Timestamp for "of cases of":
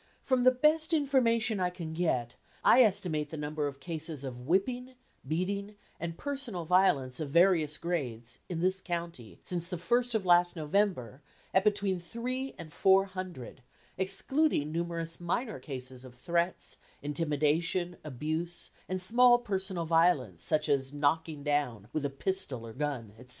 3.67-4.47